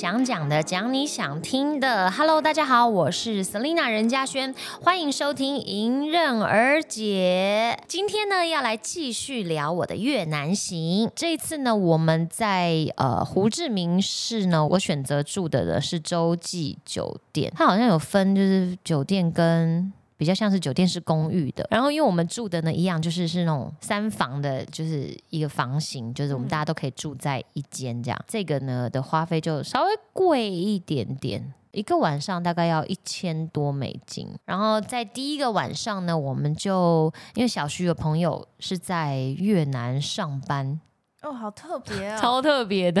[0.00, 2.10] 想讲的，讲你想听的。
[2.10, 7.76] Hello，大家好，我是 Selina 任嘉轩，欢迎收听《迎刃而解》。
[7.86, 11.10] 今天呢，要来继续聊我的越南行。
[11.14, 19.92] 这一次呢，我们在呃胡志明市呢，我选择住的的是洲际酒店，它好像有分就是酒店跟。
[20.20, 28.24] 比较像是酒店式公寓的，然后因为我们住的呢一样，就是是那种三房的，就是一个房型，就是我们大家都可以住在一间这样。
[28.28, 34.28] 这个呢的花费就稍微贵一点点，一个晚上大概要一千多美金。
[34.44, 40.78] 然后在第一个晚上呢，我们就因为小徐的朋友是在越南上班，
[41.22, 43.00] 哦，好特别啊， 超特别的，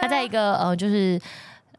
[0.00, 1.20] 他在一个呃就是。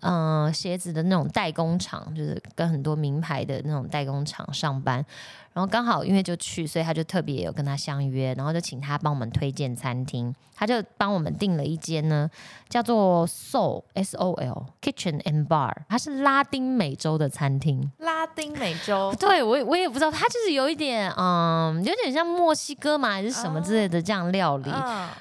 [0.09, 5.05] 嗯，鞋子的那种代工厂，就是跟很多名牌的那种代工厂上班，
[5.51, 12.29] 然后刚好因为就去，所以他就特别有跟他相约，然后就请他帮我们推荐餐厅，他就帮我们订了一间呢，
[12.69, 17.91] 叫做 Soul S O L Kitchen and Bar，它是拉丁美洲的餐厅。
[17.97, 19.13] 拉丁美洲？
[19.19, 24.71] 对我我也不知道，它就是有一点嗯，有点像墨西哥嘛，还是什么之类的这样料理。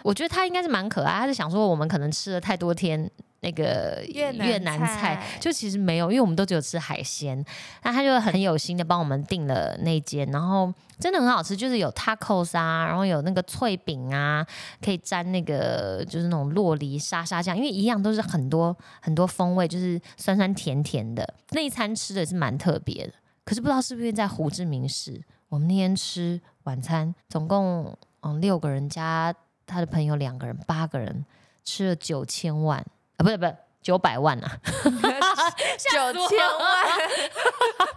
[0.05, 3.11] 我觉得他应该是蛮可爱，他是想说我们可能吃了太多天。
[3.47, 7.45] 那个越南菜就其实没有，因为我们都只有吃海鲜。
[7.85, 14.45] 那他就很有心的帮我们订了那间，然后真的很好吃，就是有 tacos 啊，然后有那个脆饼啊，
[14.85, 21.35] 可以沾那个就是那种洛梨沙沙酱，因为一样都是很多很多风味，就是酸酸甜甜的。
[21.51, 23.13] 那一餐吃的是蛮特别的，
[23.45, 29.33] 可是不知道是不是在胡志明市，我们那天吃晚餐，总共嗯六个人加
[29.65, 31.25] 他的朋友两个人，八个人
[31.65, 32.85] 吃了九千万。
[33.17, 34.59] 啊，不是不是九百万啊，
[35.79, 36.87] 九千万，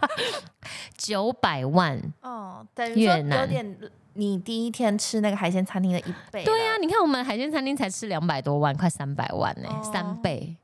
[0.96, 3.76] 九百万哦，等于说有点
[4.14, 6.44] 你第一天吃那个海鲜餐厅的一倍。
[6.44, 10.56] 对啊，你看我们海鲜餐厅才吃两百多万，快三百万呢，三倍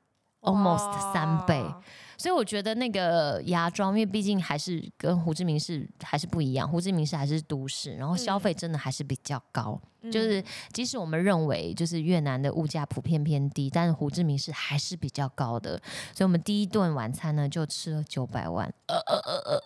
[0.42, 1.64] ，almost 三倍。
[2.18, 9.80] 所以我觉得那个芽庄，因为毕竟还是跟胡志明市还是不一样，胡志明市还是都市，然后消费真的还是比较高。
[10.12, 10.40] 就是
[10.72, 15.76] 即使我们认为就是越南的物价普遍偏低，但是胡志明市还是比较高的。
[16.14, 19.62] 所以我们第一顿晚餐呢就吃了九百万，呃呃呃呃，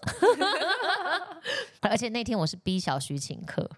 [1.90, 3.70] 而且那天我是逼小徐请客，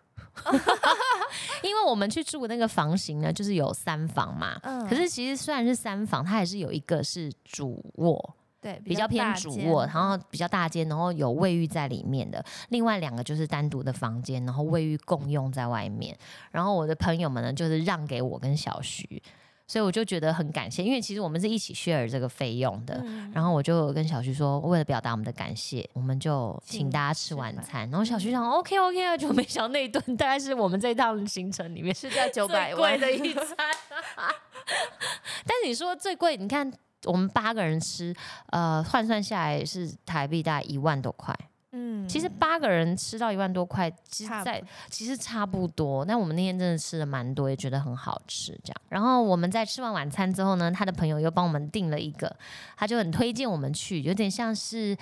[1.65, 4.57] 因为我们去住那个房型呢就是有三房嘛，
[4.89, 8.37] 可是其实虽然是三房，它还是有一个是主卧。
[8.63, 12.43] 对，比较偏主卧，然后比较大间，然后有卫浴在里面的。
[12.69, 16.17] 另外两个就是单独的房间，然后卫浴共用在外面。
[16.53, 19.21] 然后我的朋友们呢，就是让给我跟小徐，
[19.67, 23.05] 所以我就觉得很感谢，因为其实我们是一起 share 这个费用的。
[23.35, 27.91] 然后我就跟小徐说，为了表达我们的感谢，我们就请大家吃晚餐。
[27.91, 33.45] 然后小徐想，OK OK 啊，就没想到那一顿大概是我们这一趟行程里面是在九百万的一餐。
[35.45, 36.73] 但是你说最贵，你看。
[37.05, 38.15] 我们八个人吃，
[38.51, 41.37] 呃，换算下来是台币大概一万多块。
[41.75, 46.05] 嗯，其实八个人吃到一万多块，其实在其实差不多。
[46.05, 48.77] 那我们那天真的吃的蛮多，也觉得很好吃，这样。
[48.91, 52.31] 然后我们在吃完晚餐之后呢，他的朋友又帮我们订了一个，
[52.77, 54.95] 他就很推荐我们去，有点像是，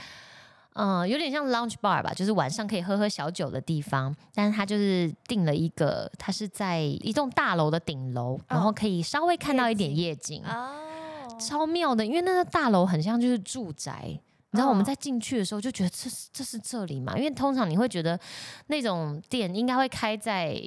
[0.75, 4.15] 嗯，有点像 lounge bar 吧，就是晚上可以喝喝小酒的地方。
[4.33, 10.41] 但是他就是订了一个，他是在一栋大楼的顶楼，然后可以稍微看到一点夜景。
[11.41, 14.21] 超妙的，因为那个大楼很像就是住宅，
[14.53, 17.17] 你知道我们在进去的时候就觉得这是这是这里嘛？
[17.17, 18.19] 因为通常你会觉得
[18.67, 20.61] 那种店应该会开在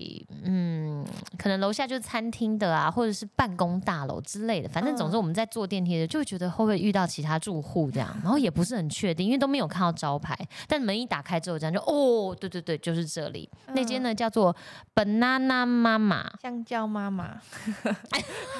[0.45, 1.05] 嗯，
[1.37, 4.69] 可能楼下就是餐厅的啊，或者是办公大楼之类的。
[4.69, 10.33] 反正总之我们在坐电梯的就会觉得会不会遇到其他住户这样，然后也不是很确定，因为都没有看到招牌。
[10.65, 13.49] 但门一打开之后，这样就哦，对对对，就是这里。
[13.73, 14.55] 那间呢叫做
[14.95, 17.37] Banana 妈妈，香蕉妈妈，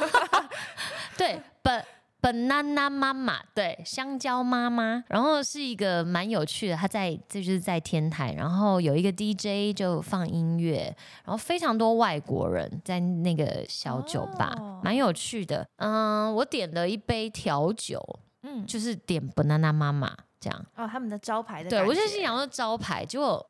[1.18, 1.82] 对，本。
[2.24, 15.68] Banana 妈妈，对，香蕉妈妈，然后是一个蛮有趣的，他在这就是在天台，然后有一个 DJ 就放音乐，然后非常多外国人在那个小酒吧，蛮有趣的。
[15.76, 18.02] 嗯，我点了一杯调酒，
[18.44, 20.66] 嗯，就是点 banana 妈妈这样。
[20.78, 23.46] 哦，他们的招牌的，对我就是想说招牌，结果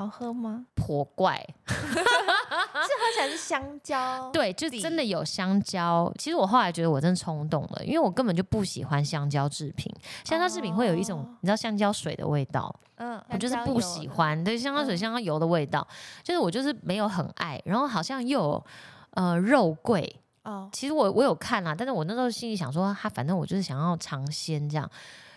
[0.00, 0.64] 好喝吗？
[0.74, 1.46] 颇怪。
[1.70, 6.10] 是喝起来是香蕉，对，就真的有香蕉。
[6.18, 9.94] 其实我后来觉得我真的冲动了，因为我根本就不喜欢香蕉制品。
[10.24, 14.42] 香蕉制品会有一种你知道香蕉水的味道，嗯，我就是不喜欢。
[14.42, 15.86] 对，香蕉水、香蕉油的味道，
[16.22, 17.60] 就是我就是没有很爱。
[17.66, 18.64] 然后好像又有
[19.10, 24.90] 呃肉桂哦，其实我我有看啦，但是我那时候心里想说，他反正我就是想要尝鲜这样。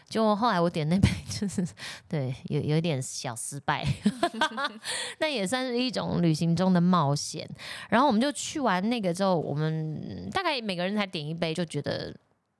[0.09, 1.65] 就后来我点那杯， 就是
[2.07, 3.85] 对有有一点小失败，
[5.19, 7.49] 那也算是一种旅行中的冒险。
[7.89, 12.15] 然后我们就去完那个之后，我们大概每个人才点一杯，就觉得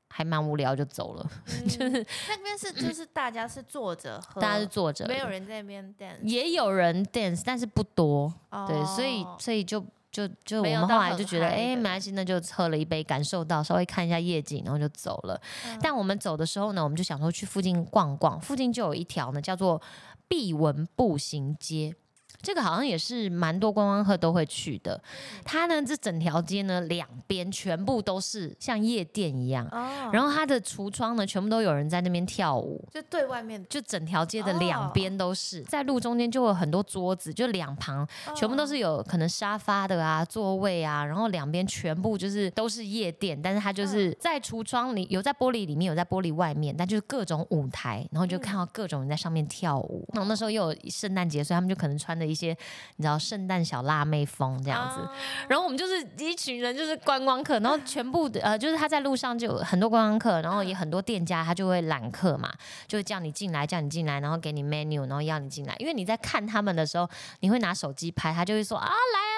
[0.09, 1.29] 还蛮无聊，就走了。
[1.65, 8.33] 就是那边是就是大家是坐着，大家是坐着，没有人在那边 dance，也有人 dance，但是不多。
[8.67, 15.41] 对，所以所以就就就我们后来就觉得，哎，没关系，那就喝了一杯，感受到稍微看一下夜景，然后就走了。
[15.81, 19.81] 但我们走的时候呢，我们就想说去附近逛逛，附近就有一条呢叫做
[20.27, 21.95] 碧文步行街。
[22.43, 25.01] 这个好像也是蛮多观光客都会去的。
[25.45, 29.65] 它呢，这整条街呢，两边全部都是像夜店一样。
[29.71, 30.09] 哦。
[30.11, 32.85] 然后它的橱窗呢，全部都有人在那边跳舞。
[32.91, 38.05] 就对外面，就整条街的两边都是，在路中间就有很多桌子，就两旁
[38.35, 41.05] 全部都是有可能沙发的啊，座位啊。
[41.05, 50.05] 然后两边全部就是都是夜店，但是它就是在橱窗里有在玻璃里面有在玻璃外面，但就是各种舞台，然后就看到各种人在上面跳舞。
[50.13, 52.32] 然后那时候又有圣诞节，所以他们就可能穿的。
[52.33, 52.49] 一些
[52.97, 55.07] 你知道圣诞小辣妹风这样子，
[55.47, 62.51] 然后我们就是一群人就是观光客，然后 全部的呃就是他在路上就有很多观光客，然后也很多店家他就会揽客嘛，
[62.87, 67.07] 就会叫你进来叫你进来，然后给你 menu，然后要你进来，因为你在看他们的时候，
[67.41, 69.32] 你会拿手机拍，他就会说啊来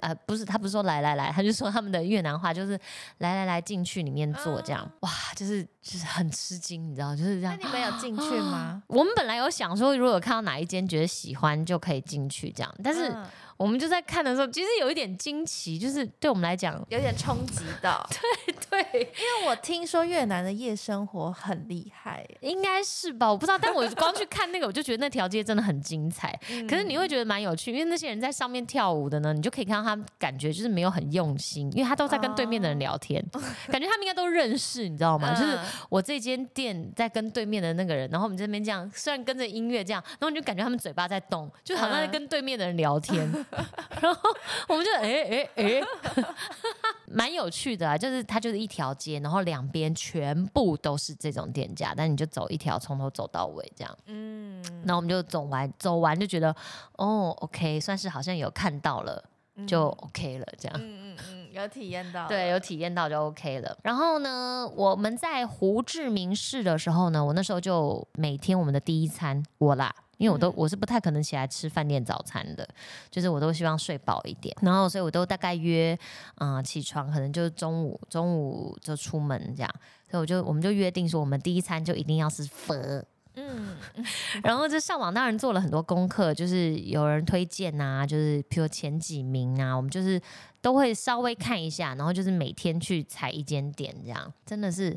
[0.00, 2.78] 呃不是他不是说来来来，他就说他们的越南话就是
[3.18, 7.56] 来来来进去里面坐这样，哇就是就是很吃惊你知道就是这样。
[7.58, 8.82] 那你们有进去吗？
[8.88, 12.34] 我们本来有想说如果看到哪一间觉得喜欢就可以进去。
[12.34, 13.14] 去这样，但是
[13.56, 18.06] 我们就在看的时候，其实有一点惊奇，就是对我们来讲有点冲击到。
[18.70, 23.30] 对对，因为我听说越南的夜生活很厉害，应该是吧？
[23.30, 26.38] 我不知道，但我光去看那个，我就觉得那条街真的很精彩。
[26.68, 33.24] 可是你会觉得蛮有趣，因为那些人在上面跳舞的呢，你就可以看到他们感觉就是没有很用心，因为他都在跟对面的人聊天，
[33.68, 35.32] 感觉他们应该都认识，你知道吗？
[35.34, 35.56] 就是
[35.88, 43.30] 我这间店在跟对面的那个人，然后我们这边这样，虽然跟着音乐这样，然后你就感觉他们嘴巴在动，就好像在跟对面的人聊天，
[44.00, 44.30] 然后
[44.68, 45.80] 我们就哎哎哎，
[47.06, 47.96] 蛮有趣的啊！
[47.96, 53.98] 就是它就是一条街，然后两边全部都是这种店家，但你就走一条，从头走到尾这样。
[54.06, 56.54] 嗯，然后我们就走完，走完就觉得
[56.96, 59.22] 哦，OK，算是好像有看到了，
[59.66, 60.76] 就 OK 了这样。
[60.80, 63.78] 嗯嗯嗯，有体验到，对，有体验到就 OK 了。
[63.82, 69.94] 然后呢，我们在胡志明市的时候呢，我那时候就每天我们的第一餐我啦。
[70.16, 72.68] 因为我都我是不太可能起来吃饭店早餐的，
[73.10, 75.98] 就是我都希望睡饱一点，然后所以我都大概约
[76.36, 79.74] 啊起床，可能就是中午中午就出门这样，
[80.10, 82.74] 所以我就我们就约定说，我们第一餐就一定要是佛，
[83.34, 83.76] 嗯，
[84.44, 90.20] 然后就上网当然做了很多功课，就是有人推荐啊，就是譬如前几名啊，我们就是
[90.60, 94.96] 都会稍微看一下，然后就是每天去踩一间店这样，真的是。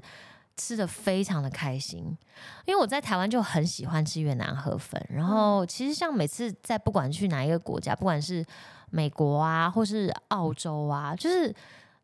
[0.57, 2.03] 吃的非常的开心，
[2.65, 5.01] 因为我在台湾就很喜欢吃越南河粉。
[5.09, 8.43] 然后其实像每次在不管去哪一个国家，不管是
[8.89, 11.55] 美国啊，或是澳洲啊，就是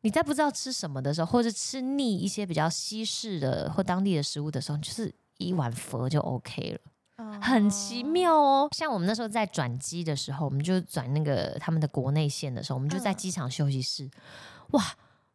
[0.02, 6.80] 你在不知道吃什么的时候，或者吃腻一些比较西式的或当地的食物的时候，就是一碗佛就 OK
[7.18, 8.70] 了，很奇妙哦。
[8.72, 14.10] 像我们那时候在转机的时候，我们就转那个他们的国内线的时候，我们就在机场休息室，
[14.72, 14.84] 哇。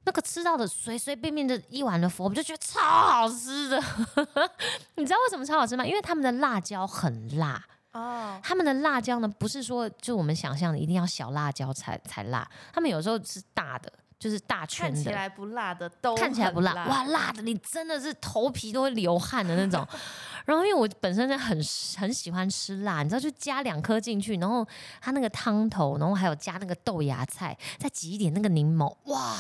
[0.08, 3.76] 那个吃到的随随便便的一碗的佛，我就觉得超好吃的。
[4.97, 5.85] 你知道为什么超好吃吗？
[5.85, 8.40] 因为他们的辣椒很辣哦。
[8.42, 14.94] 他们的辣椒呢，不是说就我们想象的一定要小辣椒才才辣，他们有时候是大的，就是大圈的。
[14.94, 19.87] 看起来不辣的都看起来不辣，哇，辣的你真的是头皮都会流汗的那种。
[20.47, 21.54] 然后因为我本身就很
[21.99, 24.66] 很喜欢吃辣，你知道就加两颗进去，然后
[25.02, 29.37] 它那个汤头，然后还有加那个豆芽菜，再挤一点那个柠檬，哇！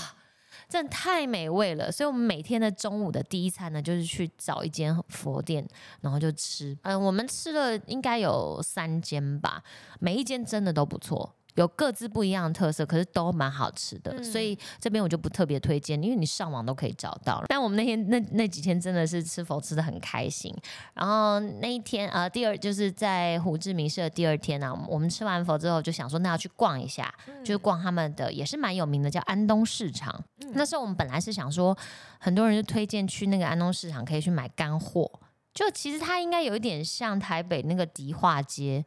[0.68, 5.66] 真的太美味了，所以我们每天的中午的第一餐呢，就是去找一间佛店，
[6.02, 6.76] 然后就吃。
[6.82, 9.62] 嗯，我们吃了应该有三间吧，
[9.98, 11.34] 每一间真的都不错。
[11.58, 17.42] 有各自不一样的特色，可是都蛮好吃的，所以这边我就不特别推荐，因为你上网都可以找到。
[17.48, 20.54] 但我们那天那那几天真的是吃佛吃的很开心。
[20.94, 27.12] 然后那一天呃，第二就是在胡志明市的第二天呢，我们吃完佛之后就想说，那要去逛一下，
[27.42, 30.24] 就是逛他们的也是蛮有名的叫安东市场。
[30.52, 31.76] 那时候我们本来是想说，
[32.20, 35.10] 很多人就推荐去那个安东市场可以去买干货。
[35.58, 38.84] 就其实它应该有一点像台北那个迪化街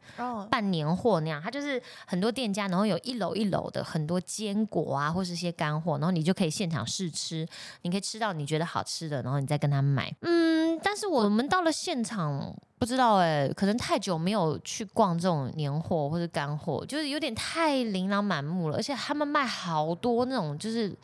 [0.48, 7.46] 办年货那样，它就是很多店家，然后有一楼一楼的很多坚果啊，或是一些干货，然后你就可以现场试吃，
[7.82, 10.10] 你可以吃到你觉得好吃的，然后你再跟他买。
[10.22, 20.96] 嗯，但是我们到了现场，不知道哎，可能太久没有去逛这种年货或者干货，就是有点太琳琅满目了，而且他们卖好多那种就是。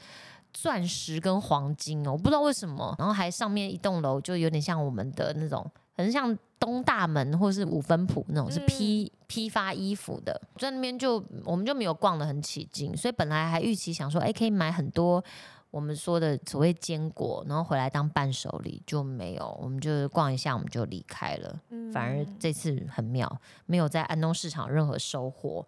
[0.61, 15.23] 钻石跟黄金哦，我不知道为什么，然后还上面一栋楼就有点像我们的那种，很像东大门或是五分铺那种，是批批发衣服的，在那边就我们就没有逛得很起劲，所以本来还预期想说，哎，可以买很多
[15.71, 21.61] 我们说的所谓坚果，然后回来当伴手礼就没有，我们就逛一下，我们就离开了。
[21.93, 25.65] 反而这次很妙，没有在安东市场任何收获。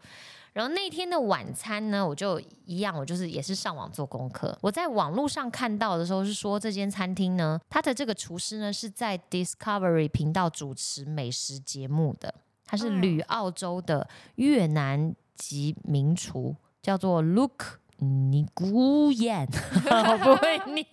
[0.52, 4.56] 然后那天的晚餐呢，我就一样，我就是也是上网做功课。
[4.60, 17.79] 我在网络上看到的时候是说，这间餐厅呢，它的这个厨师呢是在 Discovery 频道主持美食节目的，他是旅澳洲的越南籍名厨，叫做 Luke。
[18.00, 19.46] 你姑燕，
[19.84, 20.86] 我不会念。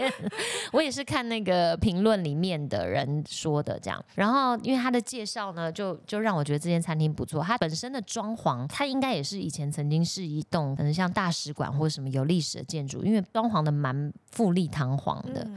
[0.74, 4.04] 我也是看那个评论里面的人说的这样。
[4.16, 7.42] 然后因为他的介绍呢，就就让我觉得这间餐厅不错。
[7.42, 15.48] 它本身的装潢，它应该也是以前曾经是一栋可能像大使馆或者什么有历史的建筑，因为装潢的蛮富丽堂皇的。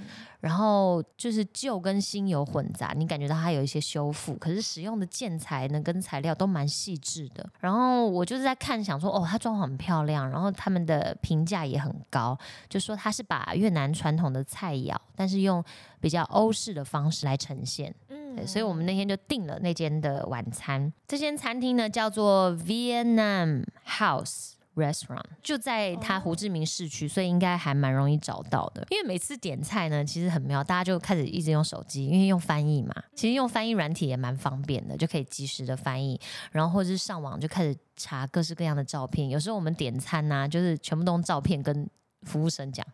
[0.41, 7.47] 然后就是旧跟新有混杂，你感觉到它有一些修复，可是使用的建材呢跟材料都蛮细致的。
[7.61, 12.37] 然后我就是在看，想说哦，它装潢很漂亮，然后他们的评价也很高，
[12.69, 15.63] 就说它是把越南传统的菜肴，但是用
[16.01, 17.95] 比较欧式的方式来呈现。
[18.09, 20.93] 嗯，所以我们那天就订了那间的晚餐。
[21.07, 24.53] 这间餐厅呢叫做 Vietnam House。
[24.81, 28.87] Restaurant 就在它胡志明市区，所以应该还蛮容易找到的。
[28.91, 32.95] 因为每次点菜呢，其实很妙，大家就开始一直用手机，因为用翻译嘛。
[33.15, 36.21] 其实用翻译软体也蛮方便的，就可以及时的翻译。
[36.51, 39.29] 然后或者是上网就开始查各式各样的照片。
[39.29, 41.89] 有时候我们点餐呐，就是全部都用照片跟
[42.23, 42.87] 服务生讲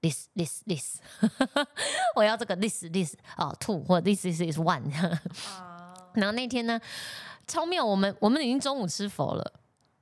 [0.00, 0.98] ，this this this，
[2.14, 4.82] 我要这个 this this 哦 two 或 this this is one。
[6.14, 6.80] 然后那天呢，
[7.46, 9.52] 超妙，我们我们已经中午吃佛了。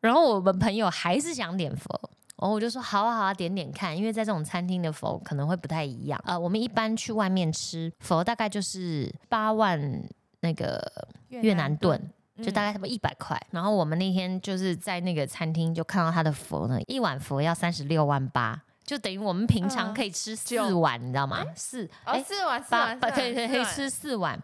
[0.07, 2.01] 然后我们朋友还是想点佛，
[2.37, 6.21] 然后我就说好啊好啊，点点看，因为在这种餐厅的佛可能会不太一样。
[6.25, 9.79] 呃，我们一般去外面吃佛大概就是八万
[10.41, 10.81] 那个
[11.31, 12.01] 越南盾，
[12.41, 13.37] 就大概差不多一百块。
[13.51, 21.45] 然后我们那天就是在那个餐厅就看到他的佛呢，一碗佛要三十六万八，就等于我们平常可以吃四碗，你知道吗？
[21.57, 24.41] 四哎四碗八可以可以可以吃四碗。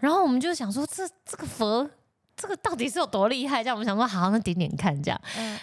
[0.00, 1.90] 然后我们就想说这这个佛。
[2.36, 3.62] 这个到底是有多厉害？
[3.62, 5.20] 这样我们想说，好，那点点看这样。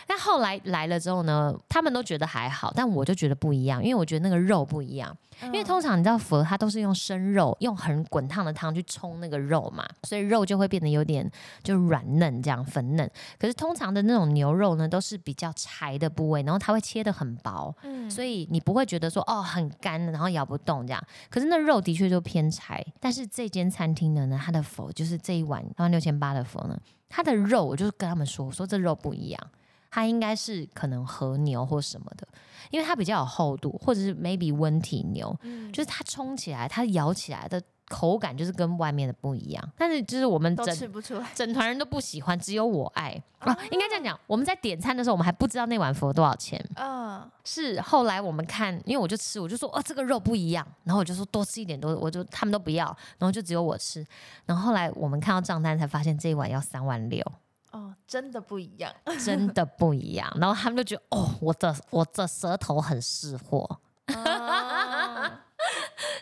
[0.07, 5.15] 但后来来了之后呢，他们都觉得还好，但我就觉得不一样，因为我觉得那个肉不一样。
[5.43, 11.29] 因为通常你知道佛它都是用生肉，用很滚烫的汤去冲那个肉嘛，所以肉就会变得有点
[11.63, 13.09] 就软嫩这样粉嫩。
[13.39, 17.73] 可是通常的那种牛肉呢，都是比较柴的部位，然后它会切的很薄，
[18.09, 21.03] 所以你不会觉得说哦很干，然后咬不动这样。
[21.29, 22.85] 可是那肉的确就偏柴。
[22.99, 26.77] 但是这间餐厅的呢，它的佛就是这一碗，然后六千八的佛呢，
[27.07, 29.47] 它的肉我就跟他们说，我说这肉不一样。
[29.91, 32.27] 它应该是可能和牛或什么的，
[32.69, 35.35] 因为它比较有厚度，或者是 maybe 温体牛，
[35.73, 39.69] 就是它冲起来，它咬起来的口感就是跟外面的不一样。
[39.75, 43.57] 但是就是我们整吃不出来，整团人都不喜欢，只有我爱啊。
[43.71, 46.63] 应该这样讲，我们在点餐的时候，我们还不知道那碗佛多少钱。
[46.75, 52.85] 嗯，是后来我们看，因为我就吃，我就说哦，这个肉不一样，然后我就说多吃一点，多我就他们都不要，
[53.17, 54.05] 然后就只有我吃。
[54.45, 57.25] 然后后来我们看到账单才发现，这一碗要三万六。
[57.71, 60.31] 哦，真的不一样，真的不一样。
[60.39, 63.79] 然后他们就觉得，哦，我的我的舌头很识货。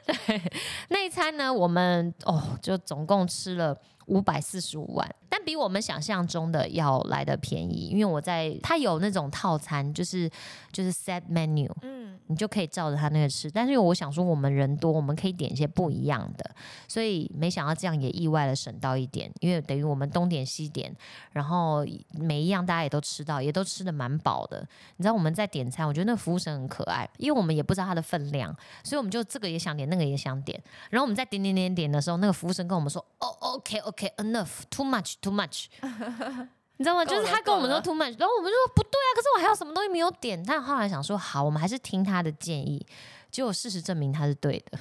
[0.05, 0.51] 对，
[0.89, 3.77] 那一餐呢，我们哦，就总共吃了。
[4.07, 10.29] 五百四十五万，但比我们想象中的要来的便宜，因为我在它有那种套餐，就是
[10.71, 13.51] 就是 set menu，嗯，你就可以照着它那个吃。
[13.51, 16.51] 但是因为我想说我们人多，我们可以点一些不一样的，
[16.87, 20.93] 所以没想到这样也意外的省到一点，因为等于我们东点西点，
[21.31, 24.65] 然后每一样大家也都吃到，也都吃的蛮饱的。
[24.95, 30.61] 你知道我们在点餐，我觉得那服务生很可爱，因为我们也不知道他的分量，所以我们就这个也想点，那个也想点。
[30.89, 34.13] 然后我们在点点点点的时候，那个服务生跟我们说，哦，OK OK。
[34.17, 35.65] Enough, too much, too much，
[36.77, 37.03] 你知道吗？
[37.03, 40.41] 就是他跟我们说 too much，然后我们就说不对啊，可是我还有什么东西没有点。
[40.45, 42.85] 但后来想说好，我们还是听他的建议。
[43.29, 44.79] 结果事实证明他是对的，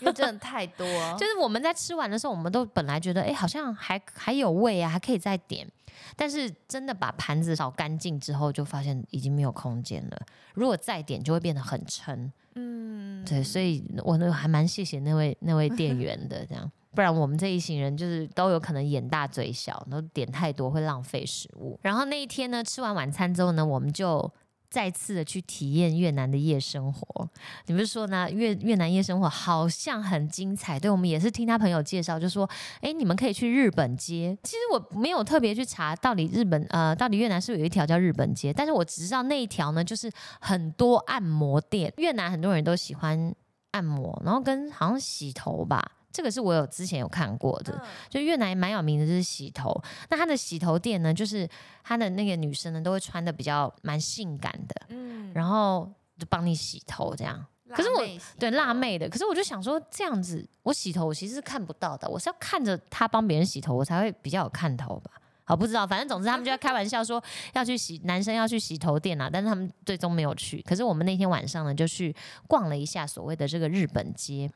[0.00, 0.86] 因为真的太多。
[1.18, 5.68] 就是我们在吃完的时候，我们都本来觉得哎，好像还还有味啊，还可以再点。
[6.16, 10.18] 但是真的把盘子扫干净之后，就发现已经没有空间了。
[10.54, 12.32] 如果再点，就会变得很撑。
[12.54, 16.72] 嗯，对，所以我那还蛮谢谢那位那位店员的这样。
[16.98, 21.78] 不然我们这一行人就是都有可能眼大嘴小，然后点太多会浪费食物。
[21.80, 24.28] 然后那一天呢，吃完晚餐之后呢，我们就
[24.68, 27.30] 再次的去体验越南的夜生活。
[27.66, 30.76] 你不是说呢，越越南夜生活好像很精彩？
[30.76, 32.50] 对我们也是听他朋友介绍，就说，
[32.80, 34.36] 哎，你们可以去日本街。
[34.42, 38.52] 其实我没有特别去查到底日本呃，到底越南是不是有一条叫日本街？
[38.52, 41.94] 但是我只知道那一条呢，就是很多按摩店。
[41.98, 43.32] 越南很多人都喜欢
[43.70, 45.92] 按摩，然后跟好像洗头吧。
[46.12, 49.72] 这个是我有之前有看过的，就越南蛮有名的，就是洗头。
[50.10, 51.48] 那它的洗头店呢，就是
[51.84, 57.44] 它的那个女生呢，都会穿的比较蛮性感的，嗯，然后就帮你洗头这样。
[57.70, 58.02] 可是我
[58.38, 65.10] 对辣妹的，可是我就想说这样子，我洗头我其实是看不到的，我是要看着他帮别人洗头，我才会比较有看头吧。
[65.44, 67.22] 好，不知道，反正总之他们就在开玩笑说
[67.54, 70.62] 要去洗，男生要去洗头店啊，但是他们最终没有去。
[70.62, 72.14] 可是我们那天晚上呢，就去
[72.46, 74.52] 逛了一下所谓的这个日本街，嗯，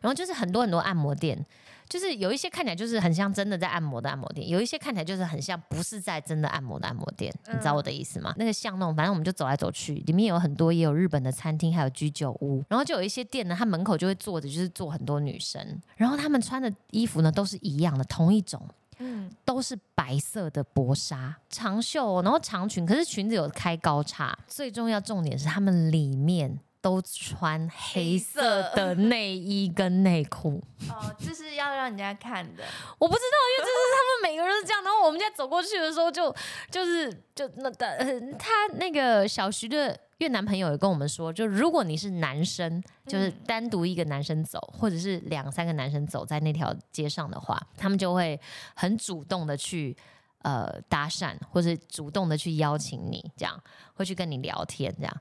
[0.00, 1.44] 然后就是很多很多按摩店。
[1.88, 8.32] 就是有一些看起来就是很像真的在按摩的按摩店，有一些看起来就是很像不是在真的按摩的按摩店，你知道我的意思吗？
[8.38, 18.66] 那个巷弄，反正我们就走来走去，里面有很多也有日本的餐厅，还有居酒屋，然后就有一些店呢，它门口就会坐着，就是坐很多女生，然后她们穿的衣服呢都是一样的，同一种，
[18.96, 26.58] 嗯，都是白色的薄纱长袖，然后长裙，可是裙子有开高叉，最重要重点是他们里面。
[26.82, 30.60] 都穿黑色的内衣跟内裤
[30.90, 32.64] 哦，就是要让人家看的。
[32.98, 34.82] 我不知道，因为就是他们每个人是这样。
[34.82, 36.34] 然后我们家走过去的时候，就
[36.68, 48.38] 就是就那的他那个小徐的越南朋友也跟我们说，就如果你是男生，就是单独一个男生走，或者是两三个男生走在那条街上的话，他们就会
[48.74, 49.96] 很主动的去
[50.42, 53.62] 呃搭讪，或者主动的去邀请你，这样
[53.94, 55.16] 会去跟你聊天，这样。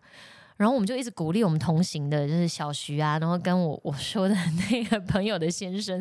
[0.61, 4.35] 然后我们就一直鼓励我们同行的，就是小徐啊，然后跟我我说的
[4.69, 5.99] 那个朋友的先生，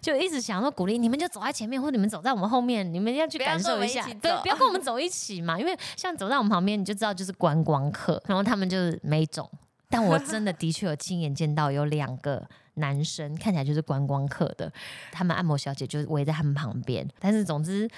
[0.00, 8.20] 就一直想说鼓励你们就走在前面，或者你们走在我们后面，你们要去感受一下，对，不要跟我们走一起嘛，因为像走在我们旁边，你就知道就是观光客。
[8.26, 9.48] 然后他们就是没种，
[9.88, 14.72] 但我真的的确有亲眼见到有两个男生看起来就是观光客的，
[15.12, 17.88] 他们按摩小姐就围在他们旁边，但是总之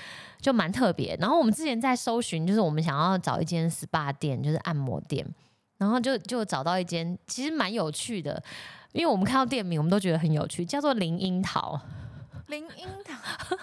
[0.43, 1.17] 就蛮特别。
[1.19, 5.27] 然后我们之前在搜寻，就是我们想要找一间 SPA 店，就是按摩店。
[5.83, 8.41] 然后就就找到一间，其实蛮有趣的，
[8.93, 11.81] 因为我们看到店名，我们都觉得很有趣，叫做林樱桃。
[12.47, 13.15] 林樱桃，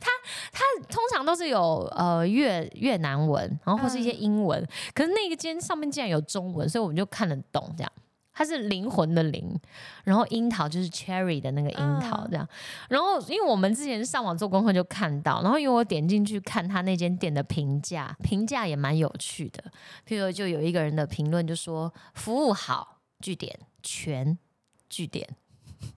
[0.00, 0.10] 它
[0.52, 7.92] 它通常都是有呃越越南文，然后或是一些英文，可是那个间上面竟然有中文，所以我们就看得懂这样。
[8.34, 9.56] 它是灵魂的灵，
[10.02, 12.46] 然后樱桃就是 cherry 的那个樱桃这样，
[12.88, 19.62] 然后因为我们之前上网做功课就看到，然后因为我点进去看他那间店的评价，评价也蛮有趣的，
[20.06, 24.36] 譬如就有一个人的评论就说服务好，据点全
[24.90, 25.28] 据点，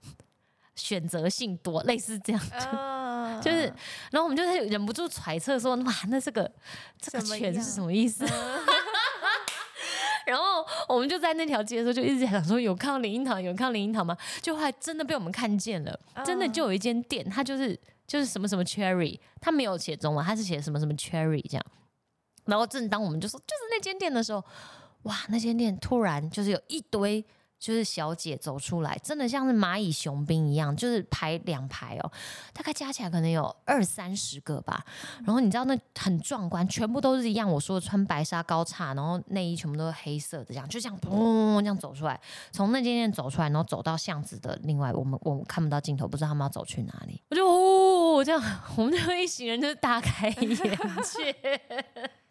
[0.76, 2.40] 选择性多，类似这样，
[3.42, 3.62] 就是，
[4.12, 6.50] 然后我们就忍不住揣测说，哇，那这个
[7.00, 8.24] 这个全是什么意思？
[10.88, 14.16] 我们就在那条街的时候，就一直想说有看到林荫堂，有看到林荫堂吗？
[14.40, 21.66] 就还真的被我们看见了，真的就有一间店，它就是就是什么什么 cherry，它没有写中文，它是写什么什么 cherry 这样。
[22.46, 24.42] 然后正当我们就说就是那间店的时候，
[25.02, 27.24] 哇，那间店突然就是有一堆。
[27.58, 32.12] 就是小姐走出来，真的像是蚂蚁雄兵一样，就是排两排哦，
[32.52, 34.84] 大概加起来可能有二三十个吧。
[35.24, 42.20] 然后你知道那很壮观，全部都是一样，我说穿白纱高叉，然后内衣全部都是黑色的，这样就这样嘣这样走出来，
[42.52, 47.20] 从那间店走出来，然后走到巷子的另外，我们我们看不到镜头，不知道他们要走去哪里。
[47.30, 48.40] 我就哦这样，
[48.76, 50.54] 我们就一行人就是大开眼
[51.02, 51.60] 界。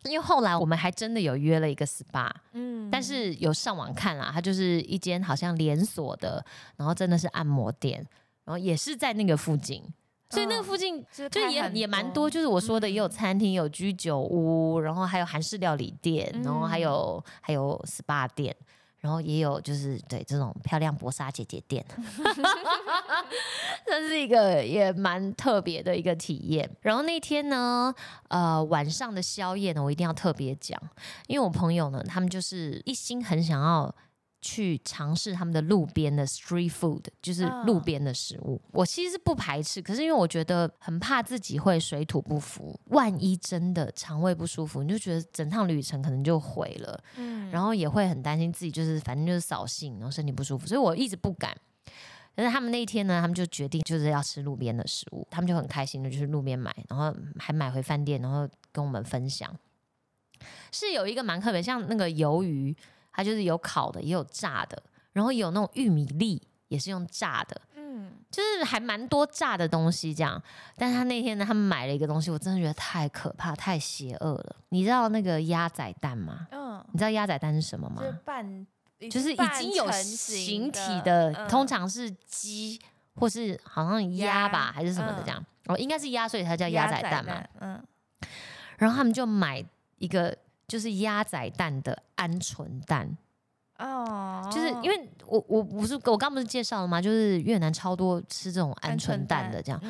[0.07, 6.43] 因为后来我们还真的有约了一个 SPA，嗯，但是有上网看啦，它就是一间好像连锁的，
[6.75, 8.05] 然后真的是按摩店，
[8.45, 9.83] 然后也是在那个附近，
[10.29, 18.55] 所以那个附近就也也蛮多，就是我说的也有餐厅、有居酒屋，然后还有韩式料理店，然后还有还有 SPA 店。
[18.99, 21.85] 然后也有就是对这种漂亮薄纱姐姐店，
[23.85, 26.69] 这是一个也蛮特别的一个体验。
[26.81, 27.93] 然后那天呢，
[28.27, 30.81] 呃，晚上的宵夜呢，我一定要特别讲，
[31.27, 33.93] 因为我朋友呢，他们就是一心很想要。
[34.49, 38.61] 去尝试他们的路边的 street food，就是路边的食物。
[38.71, 47.03] 我其实是不排斥，可是因为我觉得很怕自己会水土不服，万一真的肠胃不舒服，你就觉得整趟旅程可能就毁了。
[47.17, 51.53] 嗯，然后也会很担心自己，就是反正就是扫兴，然后身体不舒服，所以我一直不敢。
[52.33, 59.53] 但是他们那一天呢，他们就决定就是要吃路边的食物，他们就很开心的，就是路边买，然后还买回饭店，然后跟我们分享。
[60.71, 62.73] 是有一个蛮特别，像那个鱿鱼。
[63.17, 64.79] 它就是有烤的，也有炸的，
[65.11, 70.39] 然后有那种玉米粒也是用炸的，嗯，就是还蛮多炸的东西这样。
[70.75, 74.55] 但是他那天呢，他们买了一个东西，我真的觉得太可怕、太邪恶了。
[74.69, 76.47] 你知道那个鸭仔蛋吗？
[76.51, 78.03] 嗯，你知道鸭仔蛋是什么吗？
[78.03, 78.67] 就是半，
[79.09, 82.79] 就是已经有形体的，通常是鸡
[83.15, 85.43] 或是好像鸭吧，还是什么的这样。
[85.65, 87.43] 哦，应该是鸭，所以它叫鸭仔蛋嘛。
[87.61, 87.83] 嗯，
[88.77, 89.65] 然后他们就买
[89.97, 90.37] 一个。
[90.67, 93.17] 就是鸭仔蛋的鹌鹑蛋
[93.79, 97.01] 哦，就是因为我我不是我刚不是介绍了吗？
[97.01, 99.81] 就是越南超多吃这种鹌鹑蛋的，这样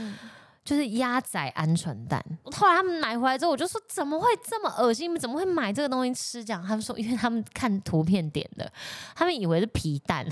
[0.64, 2.24] 就是鸭仔鹌鹑蛋。
[2.44, 5.18] 后来他们买回来之后，我就说怎么会这么恶心？
[5.18, 6.44] 怎么会买这个东西吃？
[6.44, 8.70] 这样他们说，因为他们看图片点的，
[9.16, 10.26] 他们以为是皮蛋。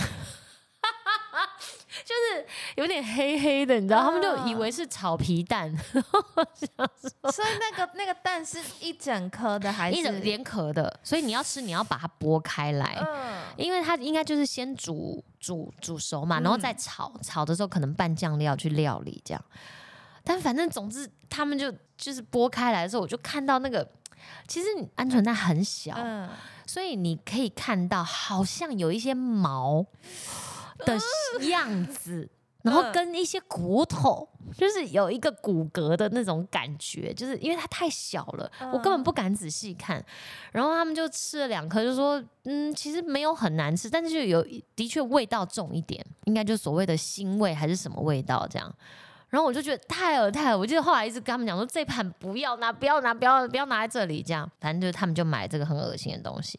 [2.03, 5.73] 就是有点黑黑的，你知道，他们就以为是炒皮蛋，
[7.31, 10.99] 所以那个那个蛋是一整颗的还是一整连壳的？
[11.03, 12.97] 所以你要吃，你要把它剥开来，
[13.55, 19.45] 因为它应该就是先煮煮煮熟嘛，然后再炒，炒的时候可能拌酱料去料理这样。
[20.23, 23.87] 但反正总之，他们就就是剥开来的时候，我就看到那个，
[24.47, 25.95] 其实鹌鹑蛋很小，
[26.65, 29.85] 所以你可以看到好像有一些毛。
[30.79, 30.97] 的
[31.47, 32.29] 样子，
[32.63, 40.03] 然后跟一些骨头，就是有一个骨骼的那种感觉，就是因为它太小了，我根本不敢仔细看。
[40.51, 48.73] 然后他们就吃了两颗，就说：“嗯，其实没有很难吃，但是就有的确味道重一点，应该就所谓的腥味还是什么味道这样。”
[49.29, 56.57] 然后我就觉得太恶太恶，我记得后来一直跟他们讲说：“这盘不要拿，不要拿，不要不要拿在这里。”这样，反正就是他们就买这个很恶心的东西。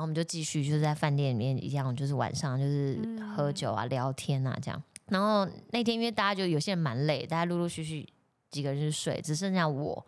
[0.00, 2.98] 然后我们就继续就是在饭店里面一样，就是晚上就是
[3.36, 4.82] 喝酒啊、聊天啊这样。
[5.08, 8.08] 然后那天因为大家就有些人蛮累，大家陆陆续续
[8.50, 10.06] 几个人就睡，只剩下我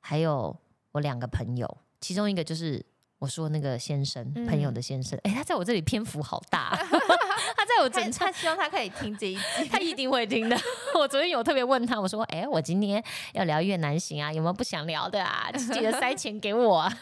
[0.00, 0.54] 还有
[0.90, 2.84] 我两个朋友，其中一个就是。
[3.22, 6.70] 我说那个先生朋友的先生，哎，他在我这里篇幅好大，
[7.56, 10.58] 他在我整场，他希望他可以听这一集， 他一定会听的。
[10.98, 13.00] 我昨天有特别问他，我说，哎，我今天
[13.32, 15.48] 要聊越南行啊，有没有不想聊的啊？
[15.52, 16.92] 记得塞 钱给我。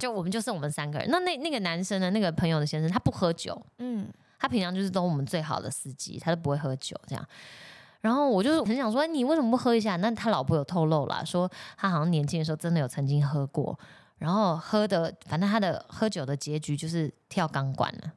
[0.00, 1.08] 就我们就剩我们三个人。
[1.08, 2.10] 那那那个男生呢？
[2.10, 4.08] 那个朋友的先生，他不喝酒，嗯，
[4.40, 7.24] 他平常就是都我们最好的司机，他都不会喝酒这样。
[8.00, 9.94] 然后我就很想说，你为什么不喝一下？
[9.94, 13.78] 那他老婆有透露了，说他好像年轻的时候真的有曾经喝过。
[14.18, 18.12] 然后喝的，反正他的喝酒的结局就是跳钢管了，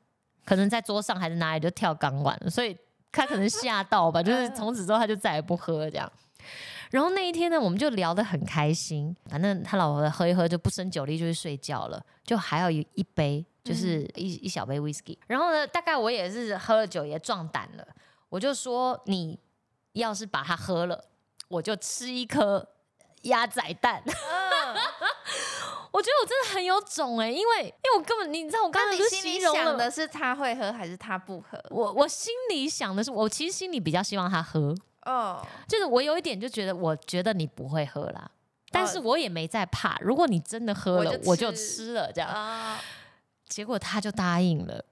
[0.46, 2.76] 可能在桌上还是哪里就跳钢管了，所以
[3.12, 6.12] 他可能吓到吧， 就是从此之后他就再也不喝这样。
[6.90, 15.18] 然后那一天呢，我们就聊得很开心，反正他老婆喝一喝就不胜酒力就去睡觉了，就还有一一杯，就是一一小杯 whisky。
[15.28, 17.88] 然后呢，大概我也是喝了酒也壮胆了，
[18.28, 19.40] 我就说你
[19.94, 21.02] 要是把它喝了，
[21.48, 22.68] 我就吃一颗
[23.22, 24.04] 鸭仔蛋。
[25.91, 31.62] 我觉得我真的很有种哎，因为因为我根本你知道我刚刚是心里想的是他会喝还是他不喝？
[31.69, 34.73] 我我心里想的是，我其实心里比较希望他喝
[35.06, 38.32] 哦，就是我有一点就觉得，我觉得你不会喝啦，
[38.71, 42.77] 但是我也没在怕，如果你真的喝了，我就吃了这样。
[43.49, 44.86] 结果他就答应了，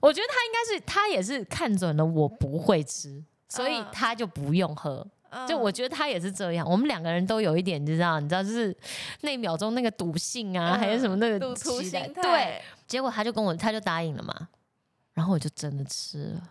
[0.00, 5.06] 我觉得他应该是他也是看准了我不会吃，所以他就不用喝。
[5.48, 8.76] 就我觉得他也是这样，我们两个人都有一点，你知道，你知道，就是
[9.20, 12.22] 那一秒钟那个赌性啊，还是什么那个赌徒心态。
[12.22, 14.48] 对，结果他就跟我，他就答应了嘛，
[15.14, 16.42] 然后我就真的吃了。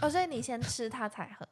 [0.00, 1.46] 哦，所以你先吃他才喝。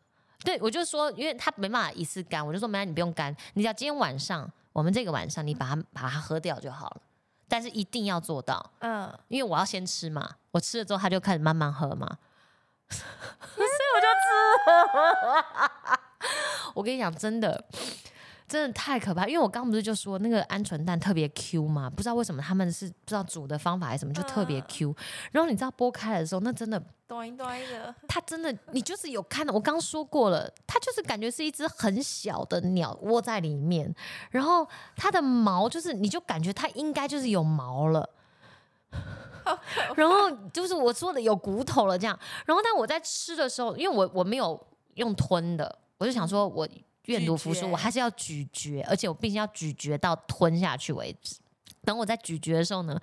[0.45, 7.01] 对，我就说，因为他没办法一次干，我就说没，你不用干，你只要今天晚上，我们这个晚上你把它把它喝掉就好了，
[7.49, 12.07] 但是一定要做到，嗯，因为我要先吃嘛，我吃了之后他就开始慢慢喝嘛，
[12.89, 14.07] 所以我就
[15.97, 16.06] 吃。
[16.75, 17.65] 我跟你讲，真的，
[18.49, 19.27] 真的太可怕。
[19.27, 24.95] 因为我刚不是就说那个鹌鹑蛋特别 Q 嘛，不知道为什么他们是不知道煮的方法还是什么，就特别 Q。
[25.33, 33.95] 然后你知道剥开的时候，那真的 端一端的，它真的，你就是有看到，我刚说过了，它就是感觉是一只很小的鸟窝在里面，
[34.31, 38.09] 然后它的毛就是，你就感觉它应该就是有毛了，
[39.95, 42.19] 然后就是我说的有骨头了这样。
[42.45, 44.61] 然后但我在吃的时候，因为我我没有
[44.95, 45.79] 用吞的。
[45.99, 46.69] 我就想说，我
[47.07, 51.37] 愿赌服输，我还是要咀嚼，而且我必须要咀嚼到吞下去为止。
[51.85, 53.01] 等我在咀嚼的时候呢，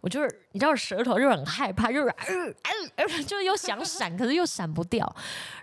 [0.00, 5.14] 我就是你知道，舌头就很害怕，就是就又想闪，可是又闪不掉。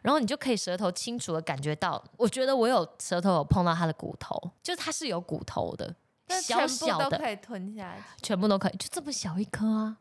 [0.01, 4.33] 然后你就可以舌头清楚的感觉到，我觉得我有舌头有碰到它的骨头，
[4.63, 5.93] 就是它是有骨头的，
[6.41, 9.97] 小小的可以吞下去，全部都可以，就这么小一颗啊。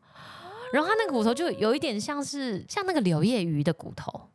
[0.72, 4.28] 然后它那个骨头就有一点像是像那个柳叶鱼的骨头。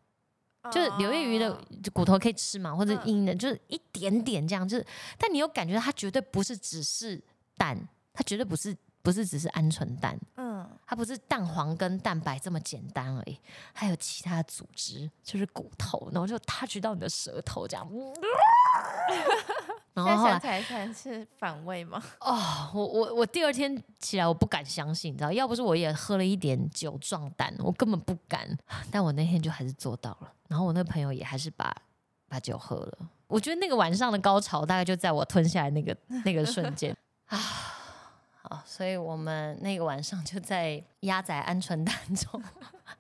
[0.72, 1.54] 就是柳叶鱼的
[1.94, 4.86] 骨头可以吃嘛，或者硬的，就是一点点这样，就是，
[5.18, 7.22] 但你又感觉它绝对不是只是
[7.58, 7.78] 蛋，
[8.14, 13.40] 它绝对不是不是只是鹌鹑蛋，嗯，它不是蛋黄跟蛋白这么简单而已，
[13.74, 17.88] 还有其他组织，就是骨头，然后就 touch 到你的舌头这样。
[20.06, 22.02] 然后想起来才是反胃吗？
[22.22, 28.48] 哦，我我我第二天起来我不敢相信，你知道，要不是我也喝了一点酒壮胆，我根本不敢。
[28.92, 30.32] 但我那天就还是做到了。
[30.48, 31.76] 然后我那个朋友也还是把
[32.28, 32.98] 把酒喝了。
[33.28, 36.96] 我觉得那个晚上的高潮大概就在我吞下来那个那个瞬间
[37.28, 37.38] 啊。
[38.44, 42.42] 好，所以我们那个晚上就在鸭仔鹌鹑蛋中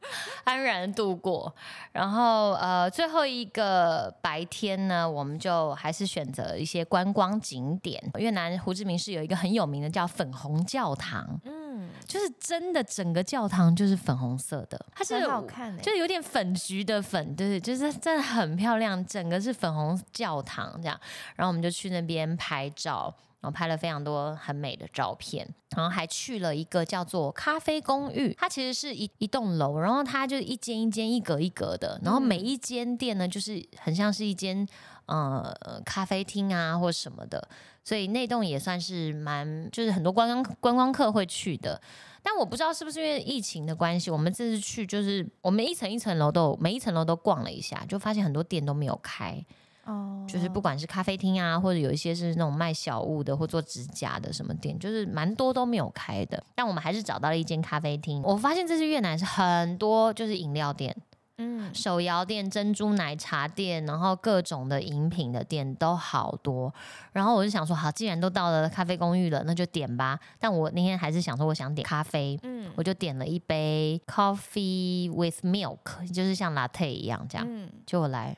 [0.45, 1.53] 安然度过。
[1.91, 8.01] 然后呃，最后一个白天呢，我们就还是选择一些观光景点。
[8.17, 20.99] 越南胡志明市有一个很有名的叫粉红教堂，嗯，就是真的整个教堂就是粉红色的，它是很好看，就是有点粉橘的粉，对，就是真的很漂亮，整个是粉红教堂这样。
[21.35, 23.13] 然后我们就去那边拍照。
[23.39, 34.67] 然后拍了非常多很美的照片，然后还去了一个叫做咖啡公寓，它其实是一一栋楼，然后它就一间一间、一格一格的，然后每一间店呢，就是很像是一间
[35.05, 35.53] 呃
[35.85, 37.47] 咖啡厅啊或什么的，
[37.83, 41.79] 所以那栋也算是蛮就是很多观光观光客会去的。
[42.23, 49.45] 但我不知道是不是因为疫情的关系，我们这次去就是我们一层一层楼都每一层楼都逛了一下，就发现很多店都没有开。
[49.87, 56.43] 哦，就是不管是咖啡厅啊，或者有一些是那种卖小物的或做指甲的什么店，就是蛮多都没有开的。
[56.53, 58.21] 但我们还是找到了一间咖啡厅。
[58.23, 60.93] 我发现这次越南是很多就是饮料店，
[61.37, 66.73] 嗯，手摇店、珍珠奶茶店，然后各种的饮品的店都好多。
[67.13, 70.19] 然后我就想说，好，既然都到了咖啡公寓了，那就点吧。
[70.37, 77.47] 但我那天还是想说，我想点咖啡，嗯，我就点了一杯 coffee with milk，就是像 latte 一样这样，
[77.85, 78.35] 就我来。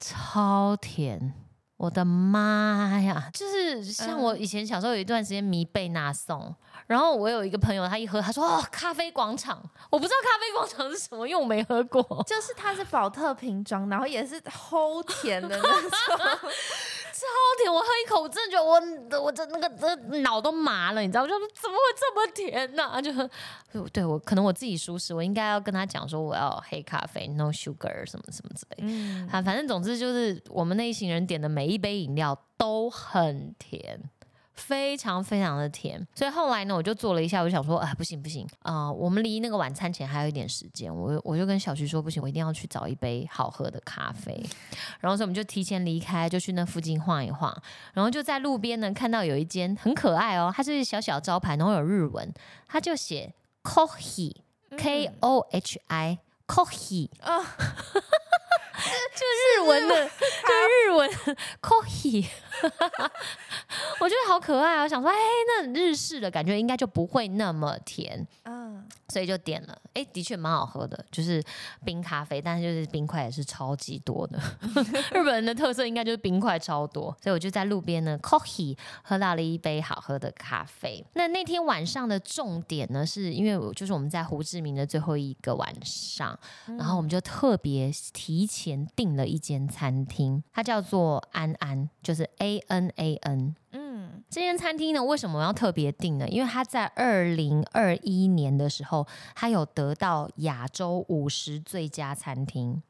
[0.00, 1.34] 超甜，
[1.76, 3.30] 我的妈呀！
[3.32, 6.54] 就是像我以前小时候有一段时间迷贝纳颂，
[6.86, 12.02] 然后我有一个朋友，他一喝，他说哦，咖啡广场，我不知道咖啡广场是什么，因为我没喝过。
[12.26, 15.90] 就是它是宝特瓶装，然后也是齁甜的那种。
[17.18, 17.72] 超甜！
[17.72, 21.22] 我喝一口，我真的觉得我我这那个这脑都麻了，你知道？
[21.22, 23.02] 我就说怎么会这么甜呢？
[23.72, 28.76] 就对我可能我自己舒适，我应该要跟他讲说我要黑咖啡，no sugar 什么什么之类。
[28.78, 34.00] 嗯，反正总之就是我们那一行人点的每一杯饮料都很甜。
[34.58, 44.44] 非常非常的甜，所以后来呢，我就做了一下，我想说，啊，不行不行啊，我们离那个晚餐前还有一点时间，我我就跟小徐说，不行，我一定要去找一杯好喝的咖啡。
[45.00, 47.56] 然后所以我们就提前离开，就去那附近晃一晃，
[47.94, 52.32] 然后就在路边呢看到有一间很可爱哦，它是小小招牌，然后有日文，
[52.66, 54.34] 它就写 Kohi
[54.76, 57.38] K O H I Kohi 啊，
[59.14, 60.52] 就日文的，就
[60.86, 61.10] 日文
[61.60, 62.26] coffee，。
[64.00, 64.82] 我觉得好可爱啊！
[64.82, 69.78] 我想说，哎，那日式的感觉应该就不会那么甜，嗯，所以就点了。
[69.94, 71.42] 哎，的确蛮好喝的，就是
[71.84, 74.40] 冰咖啡，但是就是冰块也是超级多的。
[75.12, 81.04] 日本人的特色应该就是冰块超多，所以我就在路边呢，coffee 喝到了一杯好喝的咖啡。
[81.14, 93.54] 那那天晚上的重点呢，是因为我就是我们在胡志明的最后一个晚上，然后我们就特别提前订了一间餐厅，它叫做安安，就是 A N A N。
[93.72, 96.28] 嗯，这间餐厅呢，为什么要特别订呢？
[96.28, 102.82] 因为它在二零二一年的时候，它有得到亚洲五十最佳餐厅。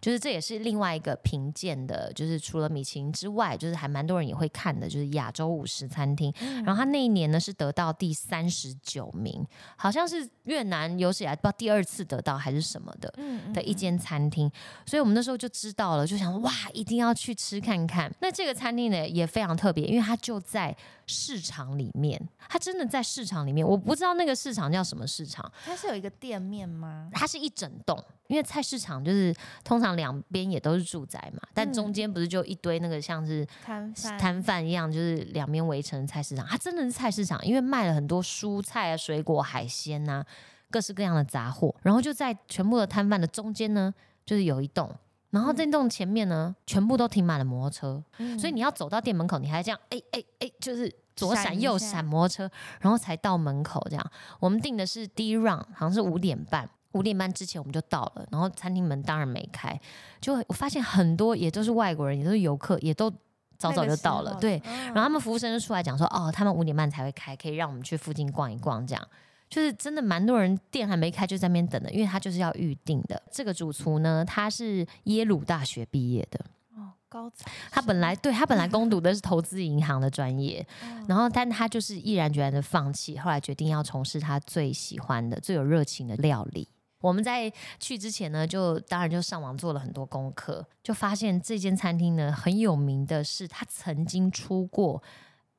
[0.00, 6.32] 就是这也是另外一个评鉴的，就是除了米其林之外，就是还蛮多人也会看的，就是亚洲五十餐厅。
[6.64, 13.12] 然后他那一年呢是得到第三十九名，好像是越南有史以来不知道第二次得到还是什么的
[13.52, 14.50] 的一间餐厅。
[14.86, 18.12] 所以我们那时候就知道了，就想哇，一定要去吃看看。
[18.20, 20.76] 那这个餐厅呢也非常特别，因为它就在
[21.08, 23.66] 市场里面，它真的在市场里面。
[23.66, 27.08] 我不知道那个市场叫什么市场，它是有一个店面吗？
[27.12, 28.00] 它是一整栋。
[28.28, 36.46] 因为菜市场就是通常两边也都是住宅嘛，但中间不是就一堆那个像是摊摊贩一样，就是两边围成菜市场。
[36.46, 40.22] 它真的是菜市场，因为卖了很多蔬菜啊、水果、海鲜呐，
[40.70, 41.74] 各式各样的杂货。
[41.80, 43.94] 然后就在全部的摊贩的中间呢，
[44.26, 44.94] 就是有一栋，
[45.30, 48.02] 然后这栋前面呢，全部都停满了摩托车，
[48.38, 54.10] 所以你要走到店门口，你还这样哎哎哎，就是左闪右闪摩托车，然后才到门口这样。
[54.40, 56.68] 我们订的是第一 round，好像是五点半。
[56.92, 59.78] 五点半之前我们就到了，然后餐厅门当然没开，
[60.22, 63.10] 就我发现很多也都是外国人，也都是游客，也都
[63.58, 64.34] 早早就到了。
[64.40, 68.84] 对，然后他们服务生就出来讲说，哦，他们五点半才会开，可以让我们去附近逛一逛。
[68.86, 69.08] 这样
[69.48, 73.22] 就是真的蛮多人店还没开就在那边等的，因为他就是要预定的。
[73.30, 76.38] 这个主厨呢，他是耶鲁大学毕业的
[76.76, 77.50] 哦，高材。
[77.70, 80.66] 他本来对他本来攻读的是投资银行的专业，
[81.08, 86.68] 然后但他就是毅然决然的放弃，后来决定要从事他最喜欢的、最有热情的料理。
[87.00, 95.00] 我们在去之前呢，就当然就上网做了很多功课，就发现这间餐厅呢很有名的是，他曾经出过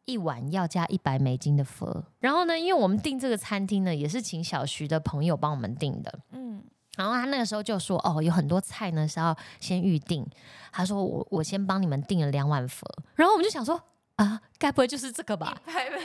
[0.10, 2.04] 一碗要加一百美金的佛。
[2.19, 6.63] 然后呢，因为我们订这个餐厅呢，也是请小徐的朋友帮我们订的，嗯，
[6.98, 10.26] 然后他那个时候就说，哦，有很多菜呢是要先预定，
[10.72, 13.82] 他说我我先帮你们订了两碗佛，然后我们就想说。
[14.19, 15.58] 啊，该不会就是这个吧？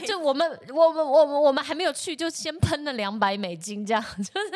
[0.06, 4.50] 就我们我们我们我们还没有去，就先喷了两百美金这样， 就是。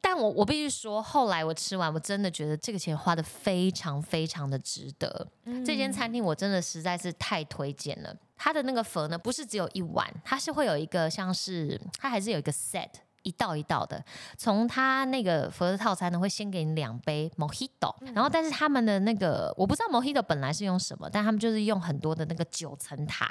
[0.00, 5.28] 但我我必须说，后来我吃完，我真的觉得这个钱花的非常非常的值得。
[5.64, 8.12] 这间餐厅我真的实在是太推荐了。
[8.36, 12.88] 它的那个粉呢，不是只有一碗，它是会有一个像是，它还是有一个 set。
[13.22, 14.04] 一道一道的，
[14.36, 23.28] 从他那个佛的套餐呢，会先给你两杯 Mojito，然后但是他们的那个我不知道 Mojito 本来是用什么，但他们就是用很多的那个九层塔，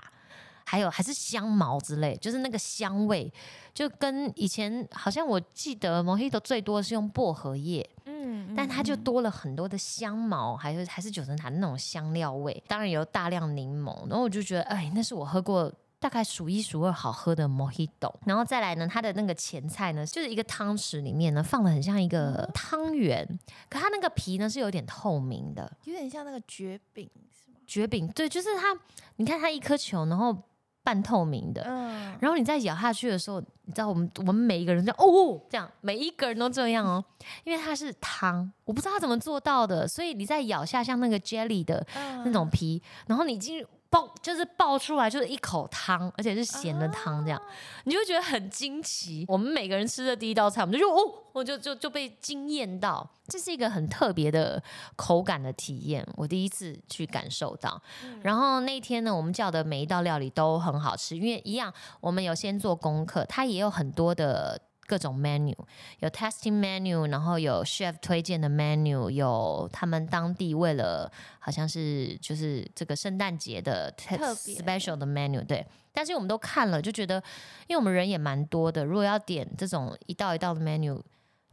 [0.65, 3.31] 还有还是香茅之类，就是那个香味，
[3.73, 15.71] 就跟以前好像我记得 Mojito 最多是用薄荷叶，嗯，但它就多了很多的香茅，还有还是九层塔那种香料味，当然有大量柠檬，然后我就觉得，哎，那是我喝过。
[16.01, 23.23] 大概数一数二好喝的 Mojito，然后再来呢，它的那个前菜呢，就是一个汤匙里面呢放的很像一个汤圆，
[23.69, 27.57] 可它那个皮呢是有点透明的，有点像那个蕨饼是吗？
[27.67, 28.75] 蕨饼对，就是它，
[29.17, 30.35] 你看它一颗球，然后
[30.83, 37.05] 半透明的，嗯，然后你再咬下去的时候，你知道我们我们每一个人这样哦，这样每一个人都这样哦，
[37.43, 41.85] 因为它是汤，我不知道它怎么做到的，所以你再咬下像那个 jelly 的
[42.25, 43.63] 那种皮，然后你进。
[43.91, 47.39] 爆就是爆出来就是一口汤，而且是咸的汤，这样
[47.83, 49.25] 你就觉得很惊奇。
[49.27, 50.99] 我们每个人吃的第一道菜，我们就哦，
[51.33, 54.63] 我就就就被惊艳到，这是一个很特别的
[54.95, 57.79] 口感的体验，我第一次去感受到。
[58.23, 64.59] 然后那天呢，我们叫的每一道料理都很好吃，因为一样，我们有先做功课，它也有很多的。
[64.91, 65.55] 各种 menu
[65.99, 75.65] 有 testing menu，然后有 chef 推荐的 menu，有他们当地为了好像是就是这个圣诞节的特 special 的 menu，对。
[75.93, 77.23] 但是我们都看了，就觉得
[77.67, 81.01] 因为我们人也蛮多的，如果要点这种一道一道的 menu，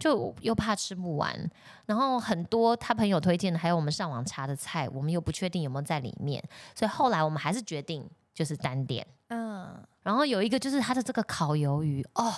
[0.01, 1.49] 就又怕吃不完。
[1.87, 6.43] 然后很多他朋友推荐的，还有我们上网查的菜，我们又不确定有没有在里面，
[6.75, 9.07] 所以后来我们还是决定就是单点。
[9.29, 9.81] 嗯。
[10.03, 12.35] 然后有一个就是他的这个烤鱿鱼哦。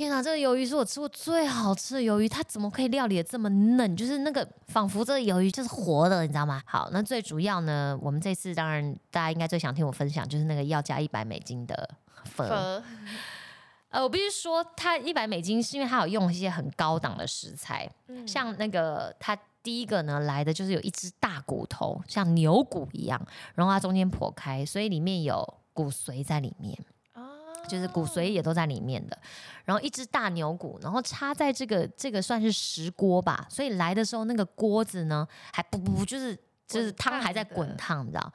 [0.00, 3.94] 天哪，这个鱿鱼是我吃过最好吃的鱿鱼，它怎么可以料理的这么嫩？
[3.94, 6.62] 就是那个仿佛这个鱿鱼就是活的，你知道吗？
[6.64, 11.90] 好，那最主要呢，我们这次当然大家应该最想听我分享，就是那个要加一百美金的
[12.24, 12.48] 粉。
[13.90, 17.86] 呃，我必须说，它一百美金是因为它有用一些很高档的食材，
[18.26, 23.20] 像那个它第一个呢来的就是有一只大骨头，像牛骨一样，
[23.54, 26.74] 然后它中间剖开，所以里面有骨髓在里面。
[27.68, 29.18] 就是骨髓也都在里面的，
[29.64, 38.32] 然后一只大牛骨，然后插在这个这个算是石锅吧，所以来的时候那个锅子呢还不不就是就是汤还在滚烫，你知道？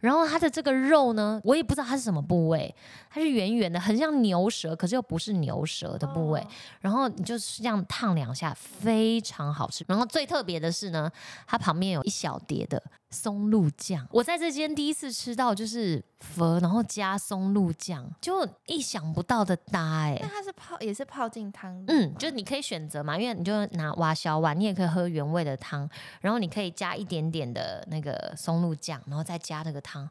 [0.00, 2.72] 然后它的这个肉呢，我也不知道它是什么部位，
[3.08, 6.46] 它是圆圆的，很像牛舌，可是又不是牛舌的部位。
[6.80, 9.84] 然后你就是这样烫两下，非常好吃。
[9.88, 11.10] 然后最特别的是呢，
[11.46, 12.80] 它旁边有一小碟的。
[13.10, 20.18] 松露酱，我在这间第一次吃到就是佛，然后加松露酱，就意想不到的搭哎。
[20.20, 25.88] 那它是泡也是泡进汤，嗯，就是你可以选择嘛，因为你就拿挖小碗，你也可以喝原味的汤，
[26.20, 30.08] 然后你可以加一点点的那个松露酱，然后再加那个汤，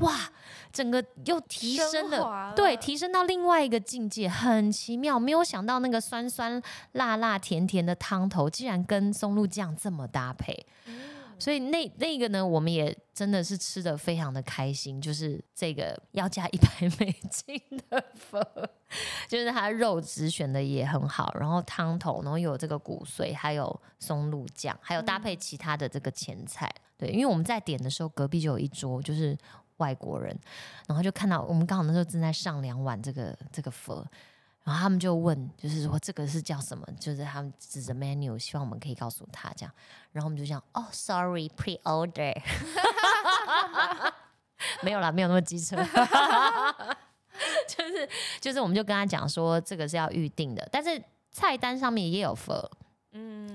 [0.00, 0.12] 哇，
[0.72, 6.60] 整个又提升了，对，提升到另外一个境界，很奇妙，没有想到那个酸酸
[6.92, 10.66] 辣辣甜甜的汤头，竟然跟松露酱这么搭配。
[11.42, 16.68] 所以那那个呢，我们也真的是吃的非常的开心，就是这个要加一百
[17.00, 18.40] 美金的粉，
[19.28, 26.72] 就是它肉质选的也很好，然后汤头，然后有这个骨髓，还有松露酱，还有搭配其他的这个前菜。
[26.96, 29.36] 对，因为我们在点的时候，隔壁就有一桌就是
[29.78, 30.38] 外国人，
[30.86, 33.96] 然后就看到我们刚好那时候正在上两碗这个这个粉。
[34.64, 36.86] 然后他们就问，就是说这个是叫什么？
[36.98, 39.74] 就是他们指着 menu，希望我们可以告诉他这样。
[40.12, 42.40] 然后我们就讲，哦，sorry，pre order，
[44.82, 45.76] 没有啦，没有那么机车，
[47.66, 48.08] 就 是
[48.40, 52.70] 就是，我们就跟他讲说，这个是要预定的，但是菜单上面也有 for。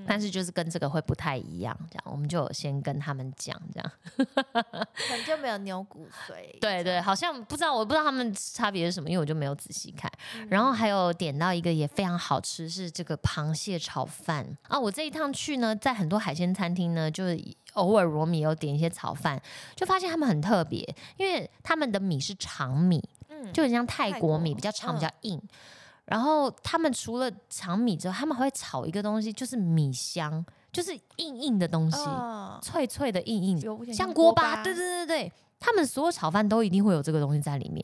[0.08, 6.60] 嗯，但是就是跟这个会不太一样，这样我们就先跟他们讲，这样可能就没有牛骨髓。
[6.60, 10.12] 对对，好像不知道，我不知道他们差别是什么，因为我就没有仔细看。
[10.50, 14.80] 然后还有点到一个也非常好吃，是这个螃蟹炒饭啊。
[14.80, 17.40] 我这一趟去呢，在很多海鲜餐厅呢，就是
[17.74, 19.42] 偶尔罗米有点一些炒饭，
[19.76, 20.80] 就发现他们很特别，
[21.18, 25.42] 因为他们的米是长米，嗯，就很像泰国米，比较长，比较硬。
[26.08, 31.98] 然后他们除了炒米之后，他们还会炒一个东西，就是米香，就是硬硬的东西，
[32.62, 35.32] 脆脆的硬硬，像锅巴，对对对对。
[35.60, 37.84] 他们所有炒饭都一定会有这个东西在里面。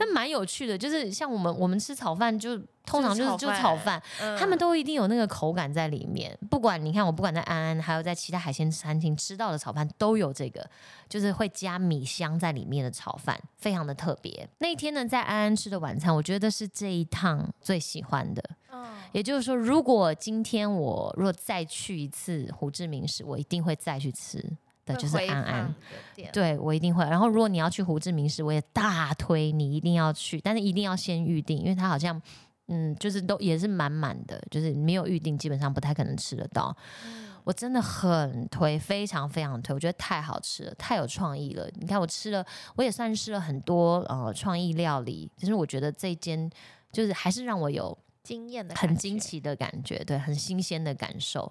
[0.00, 4.00] 那蛮有趣的，就是像我们我们吃炒饭，就通常就是就炒饭，
[4.38, 6.36] 他们都一定有那个口感在里面。
[6.48, 10.68] 不管你看我不管在安安，还有在其他海鲜餐厅吃到的炒饭，都有这个，
[11.08, 14.48] 就是会加米香在里面的炒饭，非常的特别。
[14.58, 18.42] 那一天呢，在安安吃的晚餐，我觉得是这一趟最喜欢的。
[19.12, 24.44] 也就是说，如果今天我若再去一次胡志明市，我一定会再去吃。
[24.94, 25.74] 的就是安安，
[26.32, 27.04] 对我一定会。
[27.04, 32.20] 然后如果你要去胡志明市，我也大推你一定要去，但是一定要先预定，因为它好像
[32.68, 36.76] 嗯，就是都也是满满的，就是没有预定基本上不太可能吃得到。
[37.44, 41.66] 我真的很推，非常非常推，我觉得太好吃了，太有创意了。
[41.76, 42.44] 你看我吃了，
[42.76, 46.50] 我也算吃了很多呃创意料理，就是我觉得这间
[46.92, 51.50] 就是还是让我有惊艳的、很惊奇的感觉，对，很新鲜的感受。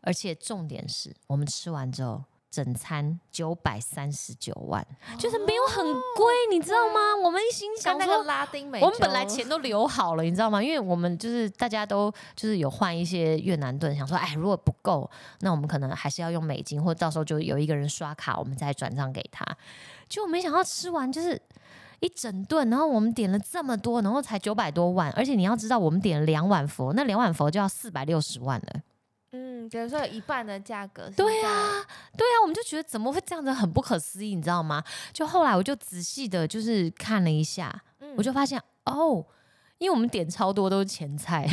[0.00, 2.24] 而且重点是我们吃完之后。
[2.54, 4.86] 整餐九百三十九万，
[5.18, 7.16] 就是没有很贵，你知道吗？
[7.24, 10.62] 我们一心想说拉丁美，我们本来钱都留好了，你知道吗？
[10.62, 19.44] 因为我们就是大家都就是有换一些越南盾，想说哎，如果不够，那我们可能还是要用美金，或者到时候就有一个人刷卡，我们再转账给他。
[20.08, 21.40] 就没想到吃完就是
[21.98, 28.80] 一整顿，然后我们点了这么多，然后才九百多万，而且你要知道，我们点了两碗佛，那两碗佛就要四百六十万了。
[29.36, 31.84] 嗯，比如说有一半的价格，对啊，
[32.16, 34.84] 对啊，我们就觉得怎么会这样子，很不可思议，你知道吗？
[35.12, 37.82] 就后来我就仔细的，就是看了一下，
[38.16, 39.26] 我就发现哦。
[39.78, 41.46] 因为我们点超多都是前菜，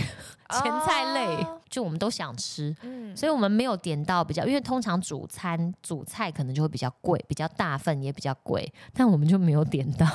[0.51, 2.75] 前菜类，就我们都想吃，
[3.15, 10.05] 所以我们没有点到比较，因为通常主餐主菜可能就会比较贵，比较大份也比较贵，但我们就没有点到，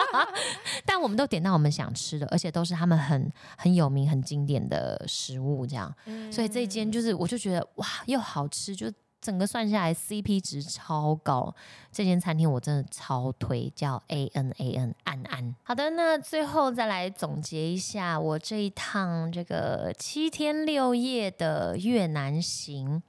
[0.86, 5.92] 但我们都点到我们想吃的，而且都是他们很很有名、很经典的食物，这样，
[6.30, 8.90] 所以这一间就是我就觉得哇，又好吃，就。
[9.26, 11.52] 整个算下来，CP 值超高，
[11.90, 15.52] 这间餐厅我真的超推，叫 A N A N 安安。
[15.64, 23.02] 好的，那最后再来总结一下我这一趟这个七天六夜的越南行。